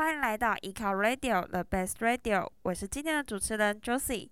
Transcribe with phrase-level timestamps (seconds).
[0.00, 4.30] 欢迎来到 e-car Radio The Best Radio，我是今天的主持人 Josie。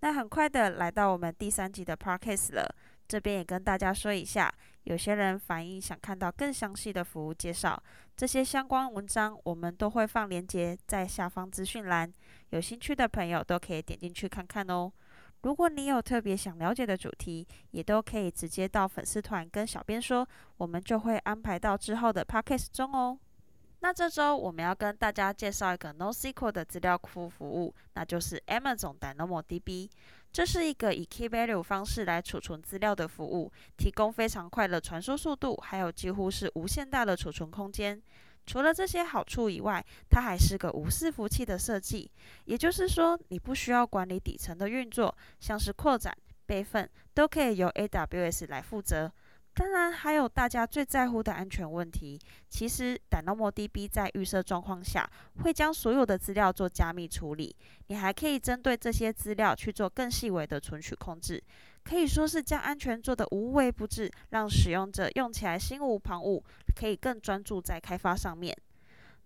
[0.00, 2.74] 那很快的来到我们第三集的 Podcast 了，
[3.06, 4.50] 这边也跟大家说一下，
[4.84, 7.78] 有些人反映想看到更详细的服务介绍，
[8.16, 12.10] 这些相关文章我们都会放链接在下方资讯栏，
[12.48, 14.90] 有兴趣的朋友都可以点进去看看哦。
[15.42, 20.26] 如果你有特别想了解的主题，也都可以直接到粉丝团跟小编说，
[20.56, 23.18] 我们就会安排到之后的 Podcast 中哦。
[23.82, 29.88] 那这周我们要跟大家介绍一个 NoSQL 的资料库服务，那就是 Amazon DynamoDB。
[30.32, 38.00] 这是一个以 Key Value 方式来储存资料的服务，提供非常快的传输速度，还有几乎是无限大的储存空间。
[38.46, 42.10] 除了这些好处以外，它还是个无伺服器的设计，
[42.44, 49.10] 也就是说，你不需要管理底层的运作，像是扩展、备份，都可以由 AWS 来负责。
[49.60, 52.18] 当然，还有大家最在乎的安全问题。
[52.48, 55.06] 其实，DynamoDB 在预设状况下
[55.42, 57.54] 会将所有的资料做加密处理。
[57.88, 61.44] 你还可以针对这些资料去做更细微的存取控制，
[61.84, 66.42] 可以说是将安全做得无微不至，让使用者用起来心无旁骛，
[66.74, 68.56] 可以更专注在开发上面。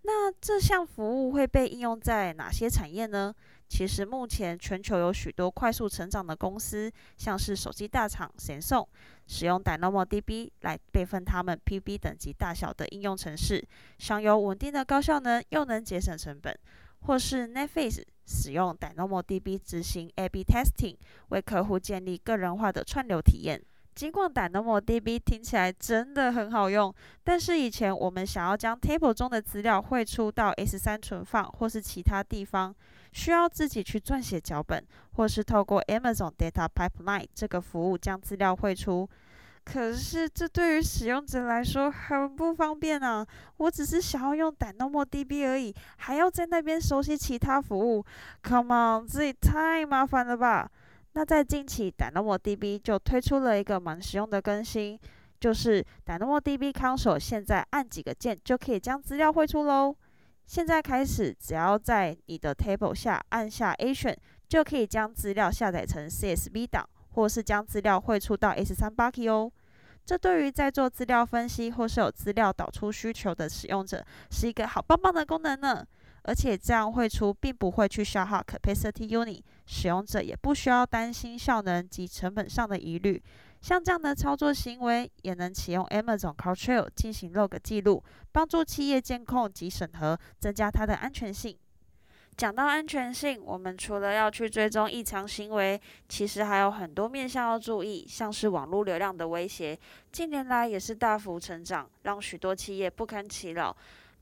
[0.02, 3.32] 那这项服务会被应用在哪些产业呢？
[3.74, 8.88] 其实目前全球有许多快速成长的公司，像是手机大厂神送，
[9.26, 13.66] 使用 DynamoDB 来备份他们 PB 等级大小的应用程式，
[13.98, 16.54] 享有稳定的高效能，又能节省成本；
[17.00, 20.96] 或是 Netflix 使用 DynamoDB 执行 A/B Testing，
[21.30, 23.60] 为客户建立个人化的串流体验。
[23.94, 26.92] 尽管 DynamoDB 听起来真的很好用，
[27.22, 32.74] 但是以前我们想要将 Table 中的资料汇出到 S3 存放或是其他地方，
[33.12, 39.08] 需要自己去撰写脚本，或是透过 Amazon Data Pipeline 这个服务将资料汇出。
[39.64, 43.26] 可是这对于使用者来说很不方便啊！
[43.56, 48.04] 我只是想要用 DynamoDB 而已，还要在那边熟悉其他服务
[48.42, 50.70] ，Come on，这也太麻烦了吧！
[51.16, 54.98] 那在近期，DynamoDB 就推出了一个蛮实用的更新，
[55.38, 59.94] 就是 DynamoDB Console 现在按几个键就可以将资料汇出喽。
[60.44, 64.14] 现在开始，只要在你的 Table 下按下 A 选，
[64.48, 69.52] 就可以将资料下载成 CSV 档，或是将资料汇出到 S3 Bucket 哦。
[70.04, 75.86] 这对于在做资料分析或是有资料导出需求的使用者，是一个好棒棒的功能呢。
[76.24, 83.22] 而且这样汇出并不会去消耗 capacity unit，使用者也不需要担心效能及成本上的疑虑。
[83.60, 88.02] 像这样的操作行为，也能启用 Amazon CloudTrail 进行 log 记录，
[88.32, 91.56] 帮助企业监控及审核，增加它的安全性。
[92.36, 99.78] 讲到安全性，我们除了要去追踪异常行为，其实还有很多面向要注意，像是网络流量的威胁，
[100.10, 103.74] 近年来也是大幅成长，让许多企业不堪其扰。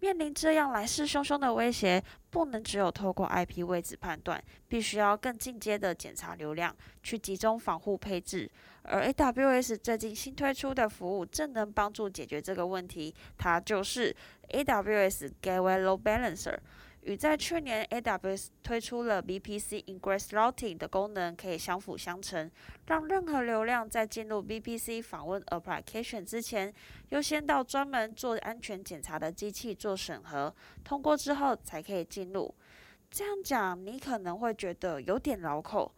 [0.02, 6.74] 面临这样来势汹汹的威胁，不能只有透过 IP 位置判断，必须要更进阶的检查流量，
[7.04, 8.50] 去集中防护配置。
[8.82, 14.12] 而 AWS 最近新推出的服务，正能帮助解决这个问题，它就是
[14.50, 16.58] AWS Gateway Load Balancer。
[17.02, 22.48] 与在去年 AWS 推出了 VPC Ingress Routing 的功能可以相辅相成，
[22.86, 26.72] 让任何流量在进入 VPC 访问 Application 之前，
[27.08, 30.54] 优先到专门做安全检查的机器做审核，
[30.84, 32.54] 通过之后才可以进入。
[33.10, 35.92] 这样讲你可能会觉得有点绕口，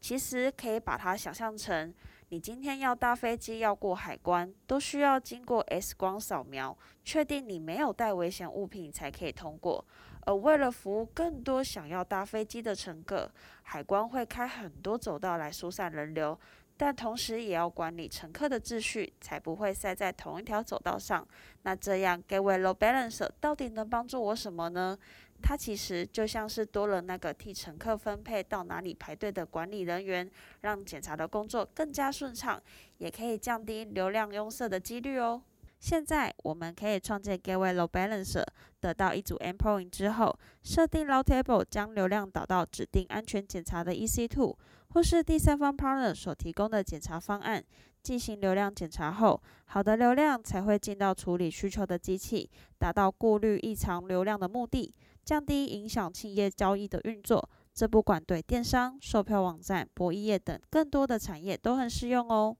[0.00, 1.94] 其实可以把它想象成，
[2.30, 9.84] 你今天要搭飞机要过海关，都需要经过 X 光扫描，确定你没有带危险物品才可以通过。
[10.26, 13.30] 而为了服务更多想要搭飞机的乘客，
[13.62, 16.38] 海关会开很多走道来疏散人流，
[16.76, 21.26] 但同时也要管理乘客的秩序，才不会塞在同一条走道上。
[21.62, 24.98] 那这样 g a t w a y Load Balancer 到底能帮助我什么呢？
[25.42, 32.62] 它其实就像是多了那个替乘客分配到哪里排队的管理人员，让检查的工作更加顺畅，
[32.98, 35.42] 也可以降低流量壅塞的几率哦。
[35.80, 38.44] 现在我们可以创建 Gateway Load Balancer，
[38.80, 44.54] 得到一组 Endpoint 之后，设定 Route Table 将流量导到指定安全检查的 EC2，
[44.90, 47.64] 或是第三方 Partner 所提供的检查方案，
[48.02, 54.94] 进行流量检查后，好的流量才会进到处理需求的机器，达到过滤异常流量的目的，
[55.24, 57.48] 降低影响企业交易的运作。
[57.72, 62.54] 这不管对电商、售票网站、博弈业等更多的产业都很适用哦。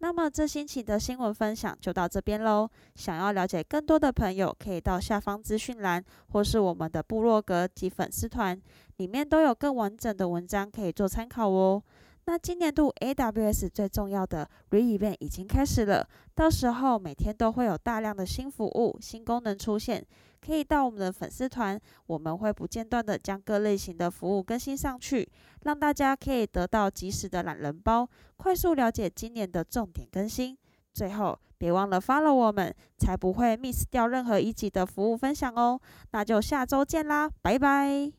[0.00, 2.68] 那么这星期的新闻分享就到这边喽。
[2.94, 6.02] 想要了解更多的朋友，可以到下方资讯栏
[6.32, 8.60] 或是我们的部落格及粉丝团，
[8.98, 11.82] 里面都有更完整的文章可以做参考哦。
[12.28, 20.04] 那今年度 AWS 最重要的 Re-event 已经开始了，到时候每天都会有大量的新服务、新功能出现，
[20.38, 25.26] 可以到我们的粉丝团，我们会不间断的将各类型的服务更新上去，
[25.62, 30.54] 让大家可以得到及时的懒人包，快速了解今年的重点更新。
[30.92, 35.80] 最后，别忘了 follow 我们，才不会 miss 掉任何一集的服务分享哦。
[36.10, 38.17] 那就下周见啦，拜拜。